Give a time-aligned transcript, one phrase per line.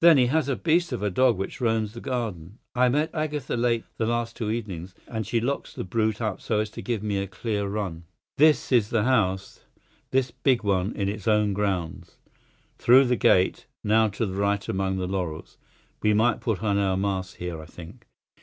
[0.00, 2.58] Then he has a beast of a dog which roams the garden.
[2.74, 6.60] I met Agatha late the last two evenings, and she locks the brute up so
[6.60, 8.04] as to give me a clear run.
[8.36, 9.64] This is the house,
[10.10, 12.18] this big one in its own grounds.
[12.76, 15.56] Through the gate—now to the right among the laurels.
[16.02, 18.06] We might put on our masks here, I think.